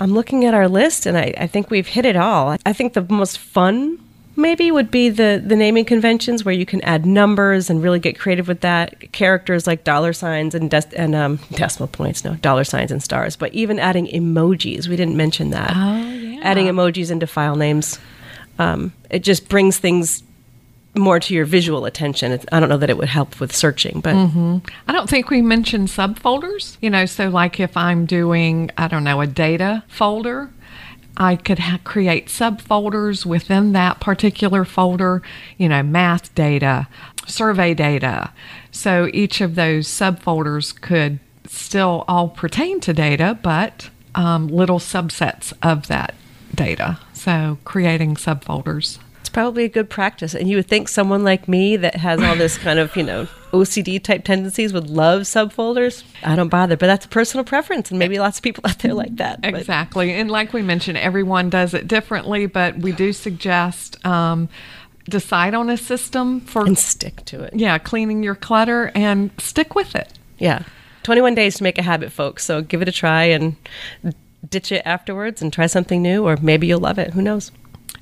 I'm 0.00 0.12
looking 0.12 0.44
at 0.44 0.54
our 0.54 0.68
list 0.68 1.06
and 1.06 1.18
I, 1.18 1.34
I 1.36 1.46
think 1.46 1.70
we've 1.70 1.86
hit 1.86 2.04
it 2.06 2.16
all. 2.16 2.56
I 2.64 2.72
think 2.72 2.94
the 2.94 3.06
most 3.08 3.38
fun 3.38 3.98
maybe 4.36 4.70
would 4.70 4.90
be 4.90 5.08
the 5.08 5.42
the 5.44 5.56
naming 5.56 5.84
conventions 5.84 6.44
where 6.44 6.54
you 6.54 6.64
can 6.64 6.80
add 6.82 7.04
numbers 7.04 7.68
and 7.68 7.82
really 7.82 7.98
get 7.98 8.18
creative 8.18 8.46
with 8.46 8.60
that. 8.60 9.12
Characters 9.12 9.66
like 9.66 9.84
dollar 9.84 10.12
signs 10.12 10.54
and 10.54 10.70
des- 10.70 10.94
and 10.96 11.14
um, 11.14 11.40
decimal 11.50 11.88
points, 11.88 12.24
no 12.24 12.34
dollar 12.36 12.64
signs 12.64 12.92
and 12.92 13.02
stars. 13.02 13.36
But 13.36 13.52
even 13.52 13.78
adding 13.78 14.06
emojis, 14.06 14.86
we 14.86 14.96
didn't 14.96 15.16
mention 15.16 15.50
that. 15.50 15.72
Oh, 15.74 16.12
yeah. 16.12 16.40
Adding 16.42 16.66
emojis 16.66 17.10
into 17.10 17.26
file 17.26 17.56
names, 17.56 17.98
um, 18.58 18.92
it 19.10 19.24
just 19.24 19.48
brings 19.48 19.78
things 19.78 20.22
more 20.98 21.20
to 21.20 21.34
your 21.34 21.44
visual 21.44 21.84
attention. 21.84 22.32
It's, 22.32 22.44
I 22.52 22.60
don't 22.60 22.68
know 22.68 22.76
that 22.76 22.90
it 22.90 22.98
would 22.98 23.08
help 23.08 23.40
with 23.40 23.54
searching, 23.54 24.00
but 24.00 24.14
mm-hmm. 24.14 24.58
I 24.86 24.92
don't 24.92 25.08
think 25.08 25.30
we 25.30 25.40
mentioned 25.42 25.88
subfolders. 25.88 26.76
You 26.80 26.90
know, 26.90 27.06
so 27.06 27.28
like 27.28 27.60
if 27.60 27.76
I'm 27.76 28.06
doing, 28.06 28.70
I 28.76 28.88
don't 28.88 29.04
know, 29.04 29.20
a 29.20 29.26
data 29.26 29.84
folder, 29.88 30.50
I 31.16 31.36
could 31.36 31.58
ha- 31.58 31.80
create 31.84 32.26
subfolders 32.26 33.26
within 33.26 33.72
that 33.72 34.00
particular 34.00 34.64
folder, 34.64 35.22
you 35.56 35.68
know, 35.68 35.82
math 35.82 36.34
data, 36.34 36.86
survey 37.26 37.74
data. 37.74 38.32
So 38.70 39.08
each 39.12 39.40
of 39.40 39.54
those 39.54 39.88
subfolders 39.88 40.78
could 40.80 41.18
still 41.46 42.04
all 42.06 42.28
pertain 42.28 42.80
to 42.80 42.92
data, 42.92 43.38
but 43.42 43.90
um, 44.14 44.48
little 44.48 44.78
subsets 44.78 45.52
of 45.62 45.88
that 45.88 46.14
data. 46.54 46.98
So 47.12 47.58
creating 47.64 48.14
subfolders 48.14 48.98
it's 49.28 49.34
probably 49.34 49.64
a 49.64 49.68
good 49.68 49.90
practice. 49.90 50.34
And 50.34 50.48
you 50.48 50.56
would 50.56 50.68
think 50.68 50.88
someone 50.88 51.22
like 51.22 51.48
me 51.48 51.76
that 51.76 51.96
has 51.96 52.22
all 52.22 52.34
this 52.34 52.56
kind 52.56 52.78
of, 52.78 52.96
you 52.96 53.02
know, 53.02 53.28
OCD 53.52 54.02
type 54.02 54.24
tendencies 54.24 54.72
would 54.72 54.88
love 54.88 55.22
subfolders. 55.22 56.02
I 56.24 56.34
don't 56.34 56.48
bother, 56.48 56.78
but 56.78 56.86
that's 56.86 57.04
a 57.04 57.10
personal 57.10 57.44
preference. 57.44 57.90
And 57.90 57.98
maybe 57.98 58.18
lots 58.18 58.38
of 58.38 58.42
people 58.42 58.64
out 58.66 58.78
there 58.78 58.94
like 58.94 59.16
that. 59.16 59.40
Exactly. 59.42 60.06
But. 60.06 60.12
And 60.12 60.30
like 60.30 60.54
we 60.54 60.62
mentioned, 60.62 60.96
everyone 60.96 61.50
does 61.50 61.74
it 61.74 61.86
differently, 61.86 62.46
but 62.46 62.78
we 62.78 62.92
do 62.92 63.12
suggest. 63.12 64.02
Um, 64.06 64.48
decide 65.06 65.54
on 65.54 65.70
a 65.70 65.76
system 65.78 66.40
for 66.40 66.66
and 66.66 66.78
stick 66.78 67.24
to 67.24 67.42
it. 67.42 67.54
Yeah, 67.54 67.78
cleaning 67.78 68.22
your 68.22 68.34
clutter 68.34 68.92
and 68.94 69.30
stick 69.38 69.74
with 69.74 69.94
it. 69.94 70.12
Yeah. 70.36 70.64
21 71.04 71.34
days 71.34 71.56
to 71.56 71.62
make 71.62 71.78
a 71.78 71.82
habit, 71.82 72.12
folks. 72.12 72.44
So 72.44 72.60
give 72.60 72.82
it 72.82 72.88
a 72.88 72.92
try 72.92 73.24
and 73.24 73.56
ditch 74.46 74.70
it 74.70 74.82
afterwards 74.84 75.40
and 75.40 75.50
try 75.50 75.66
something 75.66 76.02
new, 76.02 76.26
or 76.26 76.36
maybe 76.42 76.66
you'll 76.66 76.80
love 76.80 76.98
it. 76.98 77.14
Who 77.14 77.22
knows? 77.22 77.52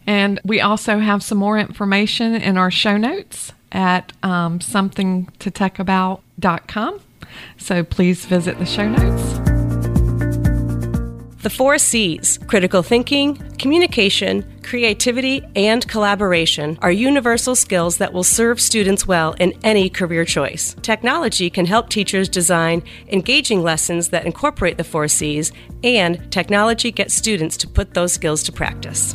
And 0.07 0.41
we 0.45 0.61
also 0.61 0.99
have 0.99 1.23
some 1.23 1.39
more 1.39 1.59
information 1.59 2.35
in 2.35 2.57
our 2.57 2.71
show 2.71 2.97
notes 2.97 3.53
at 3.73 4.13
um, 4.23 4.61
somethingtotechAbout.com. 4.61 7.01
So 7.59 7.85
please 7.85 8.25
visit 8.25 8.59
the 8.59 8.67
show 8.67 8.89
notes. 8.89 9.57
The 11.47 11.51
four 11.51 11.79
C's 11.79 12.41
critical 12.49 12.83
thinking, 12.83 13.37
communication, 13.57 14.45
creativity, 14.65 15.43
and 15.55 15.87
collaboration 15.87 16.77
are 16.83 16.91
universal 16.91 17.55
skills 17.55 17.99
that 17.99 18.13
will 18.13 18.25
serve 18.25 18.61
students 18.61 19.07
well 19.07 19.37
in 19.39 19.55
any 19.63 19.89
career 19.89 20.25
choice. 20.25 20.75
Technology 20.83 21.49
can 21.49 21.67
help 21.67 21.89
teachers 21.89 22.29
design 22.29 22.83
engaging 23.13 23.63
lessons 23.63 24.09
that 24.09 24.27
incorporate 24.27 24.77
the 24.77 24.83
four 24.83 25.07
C's, 25.07 25.53
and 25.85 26.33
technology 26.33 26.91
gets 26.91 27.15
students 27.15 27.57
to 27.59 27.69
put 27.69 27.95
those 27.95 28.13
skills 28.13 28.43
to 28.43 28.51
practice. 28.51 29.15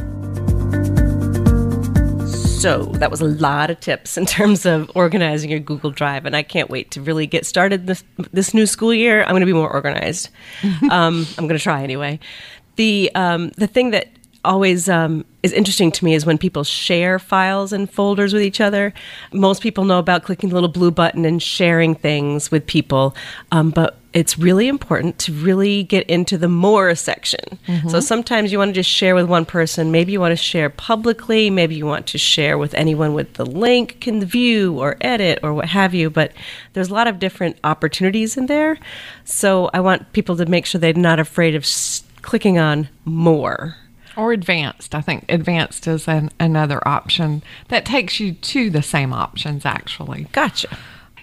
So 2.61 2.83
that 2.83 3.09
was 3.09 3.21
a 3.21 3.25
lot 3.25 3.71
of 3.71 3.79
tips 3.79 4.17
in 4.19 4.27
terms 4.27 4.67
of 4.67 4.91
organizing 4.93 5.49
your 5.49 5.59
Google 5.59 5.89
Drive, 5.89 6.27
and 6.27 6.35
I 6.35 6.43
can't 6.43 6.69
wait 6.69 6.91
to 6.91 7.01
really 7.01 7.25
get 7.25 7.47
started 7.47 7.87
this 7.87 8.03
this 8.33 8.53
new 8.53 8.67
school 8.67 8.93
year. 8.93 9.23
I'm 9.23 9.31
going 9.31 9.39
to 9.39 9.47
be 9.47 9.53
more 9.53 9.73
organized. 9.73 10.29
um, 10.91 11.25
I'm 11.39 11.47
going 11.47 11.57
to 11.57 11.63
try 11.63 11.81
anyway. 11.81 12.19
The 12.75 13.09
um, 13.15 13.49
the 13.57 13.65
thing 13.65 13.89
that 13.89 14.09
always 14.45 14.87
um, 14.87 15.25
is 15.41 15.53
interesting 15.53 15.91
to 15.91 16.05
me 16.05 16.13
is 16.13 16.23
when 16.23 16.37
people 16.37 16.63
share 16.63 17.17
files 17.17 17.73
and 17.73 17.91
folders 17.91 18.31
with 18.31 18.43
each 18.43 18.61
other. 18.61 18.93
Most 19.33 19.63
people 19.63 19.83
know 19.83 19.97
about 19.97 20.21
clicking 20.21 20.49
the 20.49 20.55
little 20.55 20.69
blue 20.69 20.91
button 20.91 21.25
and 21.25 21.41
sharing 21.41 21.95
things 21.95 22.51
with 22.51 22.67
people, 22.67 23.15
um, 23.51 23.71
but 23.71 23.97
it's 24.13 24.37
really 24.37 24.67
important 24.67 25.17
to 25.19 25.33
really 25.33 25.83
get 25.83 26.05
into 26.07 26.37
the 26.37 26.49
more 26.49 26.93
section. 26.95 27.59
Mm-hmm. 27.67 27.89
So 27.89 27.99
sometimes 27.99 28.51
you 28.51 28.57
want 28.57 28.69
to 28.69 28.73
just 28.73 28.89
share 28.89 29.15
with 29.15 29.25
one 29.25 29.45
person. 29.45 29.91
Maybe 29.91 30.11
you 30.11 30.19
want 30.19 30.33
to 30.33 30.43
share 30.43 30.69
publicly. 30.69 31.49
Maybe 31.49 31.75
you 31.75 31.85
want 31.85 32.07
to 32.07 32.17
share 32.17 32.57
with 32.57 32.73
anyone 32.73 33.13
with 33.13 33.35
the 33.35 33.45
link 33.45 34.01
can 34.01 34.23
view 34.25 34.79
or 34.79 34.97
edit 34.99 35.39
or 35.43 35.53
what 35.53 35.69
have 35.69 35.93
you. 35.93 36.09
But 36.09 36.33
there's 36.73 36.89
a 36.89 36.93
lot 36.93 37.07
of 37.07 37.19
different 37.19 37.57
opportunities 37.63 38.35
in 38.35 38.47
there. 38.47 38.77
So 39.23 39.69
I 39.73 39.79
want 39.79 40.11
people 40.11 40.35
to 40.37 40.45
make 40.45 40.65
sure 40.65 40.79
they're 40.79 40.93
not 40.93 41.19
afraid 41.19 41.55
of 41.55 41.65
clicking 42.21 42.57
on 42.57 42.89
more 43.05 43.77
or 44.17 44.33
advanced. 44.33 44.93
I 44.93 45.01
think 45.01 45.25
advanced 45.29 45.87
is 45.87 46.07
an, 46.07 46.31
another 46.39 46.85
option 46.85 47.43
that 47.69 47.85
takes 47.85 48.19
you 48.19 48.33
to 48.33 48.69
the 48.69 48.81
same 48.81 49.13
options, 49.13 49.65
actually. 49.65 50.27
Gotcha. 50.33 50.77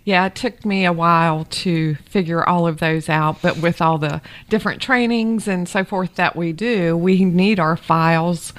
Yeah, 0.08 0.24
it 0.24 0.34
took 0.34 0.64
me 0.64 0.86
a 0.86 0.92
while 0.94 1.44
to 1.44 1.96
figure 1.96 2.42
all 2.42 2.66
of 2.66 2.78
those 2.78 3.10
out, 3.10 3.42
but 3.42 3.58
with 3.58 3.82
all 3.82 3.98
the 3.98 4.22
different 4.48 4.80
trainings 4.80 5.46
and 5.46 5.68
so 5.68 5.84
forth 5.84 6.14
that 6.14 6.34
we 6.34 6.54
do, 6.54 6.96
we 6.96 7.26
need 7.26 7.60
our 7.60 7.76
files 7.76 8.54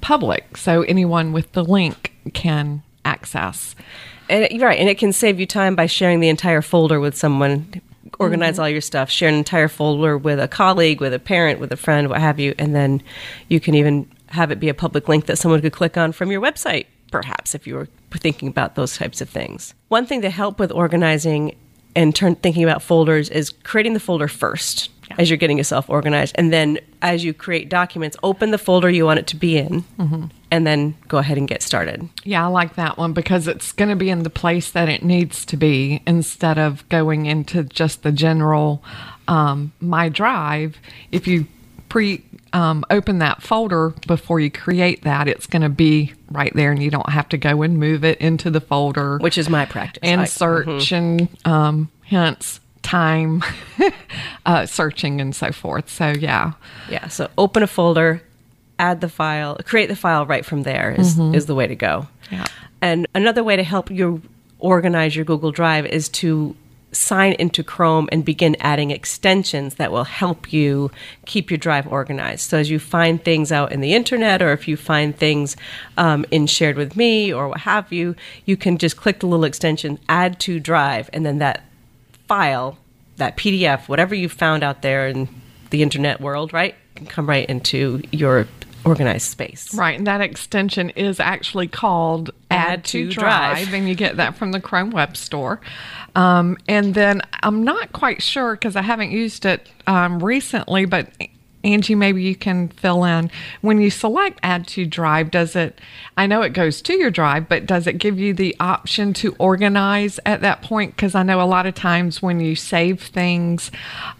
public 0.00 0.56
so 0.56 0.80
anyone 0.84 1.34
with 1.34 1.52
the 1.52 1.62
link 1.62 2.14
can 2.32 2.82
access. 3.04 3.76
And 4.30 4.62
right, 4.62 4.78
and 4.78 4.88
it 4.88 4.96
can 4.96 5.12
save 5.12 5.38
you 5.38 5.44
time 5.44 5.76
by 5.76 5.84
sharing 5.84 6.20
the 6.20 6.30
entire 6.30 6.62
folder 6.62 6.98
with 6.98 7.14
someone 7.14 7.82
organize 8.18 8.54
mm-hmm. 8.54 8.62
all 8.62 8.68
your 8.70 8.80
stuff, 8.80 9.10
share 9.10 9.28
an 9.28 9.34
entire 9.34 9.68
folder 9.68 10.16
with 10.16 10.40
a 10.40 10.48
colleague, 10.48 11.02
with 11.02 11.12
a 11.12 11.18
parent, 11.18 11.60
with 11.60 11.70
a 11.70 11.76
friend, 11.76 12.08
what 12.08 12.20
have 12.20 12.40
you, 12.40 12.54
and 12.58 12.74
then 12.74 13.02
you 13.48 13.60
can 13.60 13.74
even 13.74 14.08
have 14.34 14.50
it 14.50 14.60
be 14.60 14.68
a 14.68 14.74
public 14.74 15.08
link 15.08 15.26
that 15.26 15.38
someone 15.38 15.60
could 15.60 15.72
click 15.72 15.96
on 15.96 16.12
from 16.12 16.30
your 16.30 16.40
website, 16.40 16.86
perhaps, 17.10 17.54
if 17.54 17.66
you 17.66 17.74
were 17.74 17.88
thinking 18.12 18.48
about 18.48 18.74
those 18.74 18.96
types 18.96 19.20
of 19.20 19.28
things. 19.28 19.74
One 19.88 20.06
thing 20.06 20.22
to 20.22 20.30
help 20.30 20.58
with 20.58 20.70
organizing 20.70 21.56
and 21.96 22.14
turn, 22.14 22.34
thinking 22.36 22.64
about 22.64 22.82
folders 22.82 23.28
is 23.28 23.50
creating 23.50 23.94
the 23.94 24.00
folder 24.00 24.28
first 24.28 24.90
yeah. 25.08 25.16
as 25.18 25.30
you're 25.30 25.36
getting 25.36 25.58
yourself 25.58 25.88
organized. 25.88 26.34
And 26.36 26.52
then 26.52 26.78
as 27.02 27.24
you 27.24 27.32
create 27.32 27.68
documents, 27.68 28.16
open 28.22 28.50
the 28.50 28.58
folder 28.58 28.90
you 28.90 29.04
want 29.04 29.20
it 29.20 29.26
to 29.28 29.36
be 29.36 29.56
in. 29.58 29.82
Mm-hmm 29.98 30.26
and 30.54 30.64
then 30.64 30.94
go 31.08 31.18
ahead 31.18 31.36
and 31.36 31.48
get 31.48 31.62
started. 31.62 32.08
Yeah, 32.22 32.44
I 32.44 32.46
like 32.46 32.76
that 32.76 32.96
one 32.96 33.12
because 33.12 33.48
it's 33.48 33.72
going 33.72 33.88
to 33.88 33.96
be 33.96 34.08
in 34.08 34.22
the 34.22 34.30
place 34.30 34.70
that 34.70 34.88
it 34.88 35.02
needs 35.02 35.44
to 35.46 35.56
be 35.56 36.00
instead 36.06 36.58
of 36.58 36.88
going 36.88 37.26
into 37.26 37.64
just 37.64 38.04
the 38.04 38.12
general 38.12 38.80
um, 39.26 39.72
My 39.80 40.08
Drive. 40.08 40.78
If 41.10 41.26
you 41.26 41.48
pre 41.88 42.24
um, 42.54 42.84
open 42.88 43.18
that 43.18 43.42
folder 43.42 43.90
before 44.06 44.38
you 44.38 44.50
create 44.50 45.02
that, 45.02 45.26
it's 45.28 45.46
going 45.46 45.62
to 45.62 45.68
be 45.68 46.14
right 46.30 46.52
there, 46.54 46.70
and 46.70 46.82
you 46.82 46.90
don't 46.90 47.10
have 47.10 47.28
to 47.30 47.36
go 47.36 47.62
and 47.62 47.78
move 47.78 48.04
it 48.04 48.18
into 48.18 48.48
the 48.48 48.60
folder, 48.60 49.18
which 49.18 49.36
is 49.36 49.50
my 49.50 49.66
practice, 49.66 50.00
and 50.02 50.22
I, 50.22 50.24
search 50.24 50.66
mm-hmm. 50.66 50.94
and 50.94 51.28
um, 51.44 51.90
hence 52.04 52.60
time 52.82 53.42
uh, 54.46 54.66
searching 54.66 55.20
and 55.20 55.34
so 55.34 55.50
forth. 55.50 55.90
So 55.90 56.10
yeah, 56.10 56.52
yeah. 56.88 57.08
So 57.08 57.28
open 57.36 57.64
a 57.64 57.66
folder, 57.66 58.22
add 58.78 59.00
the 59.00 59.08
file, 59.08 59.58
create 59.64 59.88
the 59.88 59.96
file 59.96 60.24
right 60.24 60.44
from 60.44 60.62
there 60.62 60.92
is, 60.92 61.16
mm-hmm. 61.16 61.34
is 61.34 61.46
the 61.46 61.56
way 61.56 61.66
to 61.66 61.74
go. 61.74 62.06
Yeah. 62.30 62.46
And 62.80 63.08
another 63.14 63.42
way 63.42 63.56
to 63.56 63.64
help 63.64 63.90
you 63.90 64.22
organize 64.60 65.16
your 65.16 65.24
Google 65.24 65.50
Drive 65.50 65.86
is 65.86 66.08
to 66.10 66.54
sign 66.94 67.32
into 67.34 67.62
Chrome 67.62 68.08
and 68.12 68.24
begin 68.24 68.56
adding 68.60 68.90
extensions 68.90 69.74
that 69.76 69.92
will 69.92 70.04
help 70.04 70.52
you 70.52 70.90
keep 71.26 71.50
your 71.50 71.58
drive 71.58 71.86
organized. 71.86 72.48
So 72.48 72.58
as 72.58 72.70
you 72.70 72.78
find 72.78 73.22
things 73.22 73.52
out 73.52 73.72
in 73.72 73.80
the 73.80 73.94
internet, 73.94 74.42
or 74.42 74.52
if 74.52 74.68
you 74.68 74.76
find 74.76 75.16
things 75.16 75.56
um, 75.96 76.24
in 76.30 76.46
Shared 76.46 76.76
with 76.76 76.96
Me 76.96 77.32
or 77.32 77.48
what 77.48 77.60
have 77.60 77.92
you, 77.92 78.14
you 78.44 78.56
can 78.56 78.78
just 78.78 78.96
click 78.96 79.20
the 79.20 79.26
little 79.26 79.44
extension, 79.44 79.98
add 80.08 80.40
to 80.40 80.60
Drive, 80.60 81.10
and 81.12 81.26
then 81.26 81.38
that 81.38 81.64
file, 82.26 82.78
that 83.16 83.36
PDF, 83.36 83.88
whatever 83.88 84.14
you 84.14 84.28
found 84.28 84.62
out 84.62 84.82
there 84.82 85.08
in 85.08 85.28
the 85.70 85.82
internet 85.82 86.20
world, 86.20 86.52
right, 86.52 86.74
can 86.94 87.06
come 87.06 87.28
right 87.28 87.48
into 87.48 88.02
your 88.10 88.46
organized 88.84 89.30
space. 89.30 89.74
Right, 89.74 89.96
and 89.96 90.06
that 90.06 90.20
extension 90.20 90.90
is 90.90 91.20
actually 91.20 91.68
called 91.68 92.30
Add, 92.50 92.68
Add 92.68 92.84
to, 92.86 93.08
to 93.08 93.14
Drive, 93.14 93.56
Drive, 93.56 93.74
and 93.74 93.88
you 93.88 93.94
get 93.94 94.16
that 94.16 94.36
from 94.36 94.52
the 94.52 94.60
Chrome 94.60 94.90
Web 94.90 95.16
Store. 95.16 95.60
Um, 96.14 96.56
and 96.68 96.94
then 96.94 97.22
I'm 97.42 97.64
not 97.64 97.92
quite 97.92 98.22
sure 98.22 98.54
because 98.54 98.76
I 98.76 98.82
haven't 98.82 99.10
used 99.10 99.44
it 99.44 99.68
um, 99.86 100.22
recently, 100.22 100.84
but 100.84 101.08
Angie, 101.64 101.94
maybe 101.94 102.22
you 102.22 102.36
can 102.36 102.68
fill 102.68 103.04
in. 103.04 103.30
When 103.62 103.80
you 103.80 103.90
select 103.90 104.38
add 104.42 104.66
to 104.68 104.86
drive, 104.86 105.30
does 105.30 105.56
it, 105.56 105.80
I 106.16 106.26
know 106.26 106.42
it 106.42 106.50
goes 106.50 106.82
to 106.82 106.94
your 106.94 107.10
drive, 107.10 107.48
but 107.48 107.66
does 107.66 107.86
it 107.86 107.98
give 107.98 108.18
you 108.18 108.34
the 108.34 108.54
option 108.60 109.12
to 109.14 109.34
organize 109.38 110.20
at 110.26 110.42
that 110.42 110.62
point? 110.62 110.94
Because 110.94 111.14
I 111.14 111.22
know 111.22 111.40
a 111.40 111.44
lot 111.44 111.66
of 111.66 111.74
times 111.74 112.22
when 112.22 112.40
you 112.40 112.54
save 112.54 113.02
things, 113.02 113.70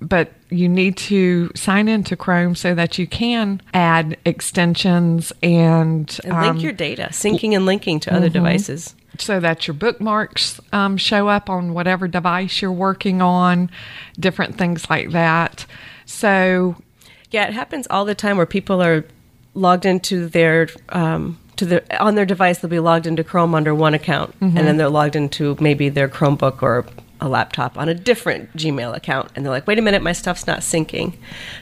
but 0.00 0.32
you 0.50 0.68
need 0.68 0.96
to 0.96 1.50
sign 1.54 1.88
into 1.88 2.16
Chrome 2.16 2.54
so 2.54 2.74
that 2.74 2.98
you 2.98 3.06
can 3.06 3.60
add 3.72 4.16
extensions 4.24 5.32
and, 5.42 6.20
and 6.24 6.40
link 6.40 6.46
um, 6.46 6.56
your 6.58 6.72
data, 6.72 7.08
syncing 7.10 7.54
and 7.54 7.66
linking 7.66 8.00
to 8.00 8.14
other 8.14 8.26
mm-hmm. 8.26 8.34
devices. 8.34 8.94
So 9.18 9.40
that 9.40 9.66
your 9.66 9.74
bookmarks 9.74 10.60
um, 10.72 10.98
show 10.98 11.28
up 11.28 11.48
on 11.48 11.72
whatever 11.72 12.06
device 12.06 12.60
you're 12.60 12.70
working 12.70 13.22
on, 13.22 13.70
different 14.20 14.58
things 14.58 14.90
like 14.90 15.10
that. 15.12 15.64
So, 16.04 16.76
yeah, 17.36 17.46
it 17.46 17.52
happens 17.52 17.86
all 17.90 18.06
the 18.06 18.14
time 18.14 18.38
where 18.38 18.46
people 18.46 18.82
are 18.82 19.04
logged 19.52 19.84
into 19.84 20.26
their 20.26 20.68
um, 20.88 21.38
to 21.56 21.66
the 21.66 22.02
on 22.02 22.14
their 22.14 22.24
device. 22.24 22.58
They'll 22.60 22.70
be 22.70 22.78
logged 22.78 23.06
into 23.06 23.22
Chrome 23.22 23.54
under 23.54 23.74
one 23.74 23.92
account, 23.92 24.32
mm-hmm. 24.40 24.56
and 24.56 24.66
then 24.66 24.78
they're 24.78 24.88
logged 24.88 25.16
into 25.16 25.54
maybe 25.60 25.90
their 25.90 26.08
Chromebook 26.08 26.62
or 26.62 26.86
a 27.20 27.28
laptop 27.28 27.76
on 27.76 27.90
a 27.90 27.94
different 27.94 28.56
Gmail 28.56 28.96
account. 28.96 29.32
And 29.36 29.44
they're 29.44 29.52
like, 29.52 29.66
wait 29.66 29.78
a 29.78 29.82
minute, 29.82 30.02
my 30.02 30.12
stuff's 30.12 30.46
not 30.46 30.60
syncing. 30.60 31.14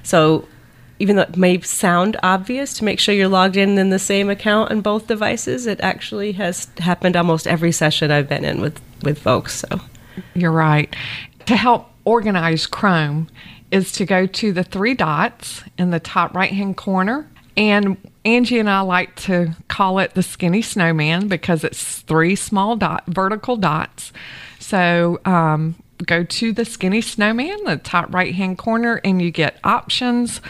So 0.05 0.47
even 1.01 1.17
though 1.17 1.23
it 1.23 1.37
may 1.37 1.61
sound 1.61 2.17
obvious 2.23 2.73
to 2.75 2.85
make 2.85 3.01
sure 3.01 3.13
you're 3.13 3.27
logged 3.27 3.57
in 3.57 3.77
in 3.77 3.91
the 3.91 3.99
same 3.99 4.31
account 4.31 4.71
on 4.71 4.81
both 4.81 5.09
devices, 5.09 5.67
it 5.67 5.81
actually 5.81 6.33
has 6.33 6.69
happened 6.79 7.17
almost 7.17 7.49
every 7.49 7.73
session 7.73 8.13
I've 8.13 8.29
been 8.29 8.45
in 8.45 8.61
with, 8.61 8.81
with 9.03 9.19
folks. 9.19 9.57
So 9.57 9.81
you're 10.35 10.53
right. 10.53 10.95
To 11.47 11.57
help 11.57 11.91
organize 12.05 12.65
Chrome 12.69 13.29
is 13.75 13.93
to 13.93 14.07
go 14.07 14.27
to 14.27 14.53
the 14.53 14.65
three 14.65 14.95
dots 14.95 15.63
in 15.77 15.91
the 15.91 16.01
top 16.01 16.35
right 16.35 16.53
hand 16.53 16.77
corner. 16.77 17.29
And 17.57 17.99
Angie 18.25 18.59
and 18.59 18.71
I 18.71 18.81
like 18.81 19.15
to 19.17 19.55
call 19.69 19.99
it 19.99 20.15
the 20.15 20.23
skinny 20.23 20.63
snowman 20.63 21.29
because 21.29 21.63
it's 21.63 22.01
three 22.01 22.37
small 22.37 22.77
dot 22.77 23.05
vertical 23.07 23.57
dots 23.57 24.13
so 24.65 25.21
um, 25.27 25.75
go 26.07 26.25
to 26.25 26.53
the 26.55 26.65
Skinny 26.65 27.03
Snowman, 27.03 27.65
the 27.65 27.77
top 27.77 28.15
right 28.15 28.35
hand 28.35 28.57
corner, 28.57 28.99
and 29.05 29.21
you 29.21 29.31
get 29.31 29.59
options. 29.63 30.41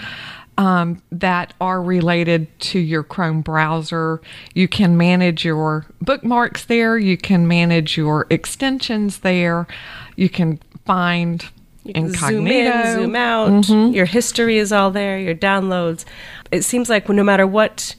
Um, 0.57 1.03
that 1.11 1.53
are 1.61 1.83
related 1.83 2.47
to 2.61 2.79
your 2.79 3.03
Chrome 3.03 3.41
browser. 3.41 4.21
You 4.55 4.69
can 4.69 4.97
manage 4.97 5.45
your 5.45 5.85
bookmarks 6.01 6.67
there. 6.67 6.97
You 6.97 7.17
can 7.17 7.49
manage 7.49 7.97
your 7.97 8.29
extensions 8.31 9.19
there. 9.19 9.67
You 10.15 10.29
can 10.29 10.61
find 10.87 11.45
incognito. 11.85 12.29
Zoom 12.29 12.47
in, 12.47 12.94
zoom 12.94 13.16
out. 13.16 13.51
Mm-hmm. 13.51 13.94
Your 13.94 14.07
history 14.07 14.59
is 14.59 14.73
all 14.73 14.90
there. 14.90 15.18
Your 15.18 15.35
downloads. 15.35 16.05
It 16.51 16.62
seems 16.62 16.88
like 16.88 17.09
no 17.09 17.25
matter 17.25 17.47
what 17.47 17.94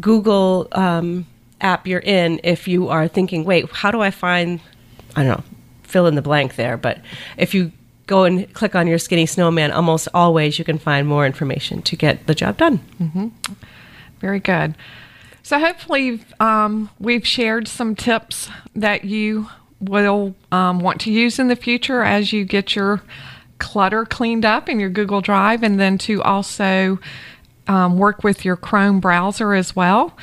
Google 0.00 0.68
um, 0.72 1.26
app 1.60 1.86
you're 1.86 2.00
in, 2.00 2.40
if 2.44 2.68
you 2.68 2.88
are 2.88 3.08
thinking, 3.08 3.44
"Wait, 3.44 3.70
how 3.70 3.90
do 3.90 4.00
I 4.00 4.10
find?" 4.10 4.60
I 5.16 5.24
don't 5.24 5.38
know 5.38 5.44
fill 5.88 6.06
in 6.06 6.14
the 6.14 6.22
blank 6.22 6.56
there. 6.56 6.76
But 6.76 7.00
if 7.36 7.54
you 7.54 7.72
go 8.06 8.24
and 8.24 8.52
click 8.54 8.74
on 8.74 8.86
your 8.86 8.98
skinny 8.98 9.26
snowman, 9.26 9.72
almost 9.72 10.08
always 10.14 10.58
you 10.58 10.64
can 10.64 10.78
find 10.78 11.08
more 11.08 11.26
information 11.26 11.82
to 11.82 11.96
get 11.96 12.26
the 12.26 12.34
job 12.34 12.58
done. 12.58 12.78
Mm-hmm. 13.00 13.28
Very 14.20 14.40
good. 14.40 14.76
So 15.42 15.58
hopefully 15.58 16.20
um, 16.40 16.90
we've 17.00 17.26
shared 17.26 17.68
some 17.68 17.96
tips 17.96 18.50
that 18.74 19.04
you 19.04 19.48
will 19.80 20.34
um, 20.52 20.80
want 20.80 21.00
to 21.02 21.12
use 21.12 21.38
in 21.38 21.48
the 21.48 21.56
future 21.56 22.02
as 22.02 22.32
you 22.32 22.44
get 22.44 22.76
your 22.76 23.02
clutter 23.58 24.04
cleaned 24.04 24.44
up 24.44 24.68
in 24.68 24.80
your 24.80 24.90
Google 24.90 25.20
Drive, 25.20 25.62
and 25.62 25.78
then 25.78 25.98
to 25.98 26.20
also 26.22 26.98
um, 27.66 27.98
work 27.98 28.24
with 28.24 28.44
your 28.44 28.56
Chrome 28.56 28.98
browser 29.00 29.54
as 29.54 29.76
well. 29.76 30.16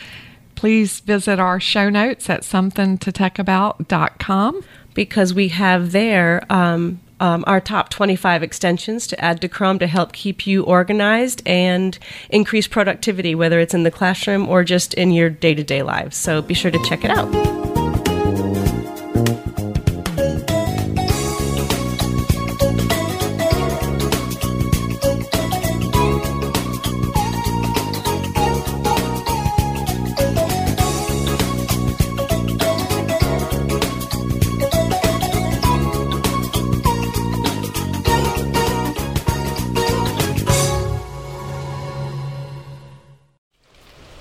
Please 0.55 0.99
visit 1.01 1.39
our 1.39 1.59
show 1.59 1.89
notes 1.89 2.29
at 2.29 2.41
somethingtotechAbout.com 2.41 4.63
because 4.93 5.33
we 5.33 5.49
have 5.49 5.91
there 5.91 6.45
um, 6.49 7.01
um, 7.19 7.43
our 7.47 7.61
top 7.61 7.89
25 7.89 8.43
extensions 8.43 9.07
to 9.07 9.19
add 9.23 9.41
to 9.41 9.47
Chrome 9.47 9.79
to 9.79 9.87
help 9.87 10.13
keep 10.13 10.45
you 10.45 10.63
organized 10.63 11.41
and 11.45 11.97
increase 12.29 12.67
productivity, 12.67 13.35
whether 13.35 13.59
it's 13.59 13.73
in 13.73 13.83
the 13.83 13.91
classroom 13.91 14.49
or 14.49 14.63
just 14.63 14.93
in 14.95 15.11
your 15.11 15.29
day 15.29 15.53
to 15.53 15.63
day 15.63 15.81
lives. 15.81 16.17
So 16.17 16.41
be 16.41 16.53
sure 16.53 16.71
to 16.71 16.83
check 16.83 17.05
it 17.05 17.11
out. 17.11 17.54